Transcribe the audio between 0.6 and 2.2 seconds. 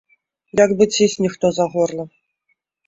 Як бы цісне хто за горла.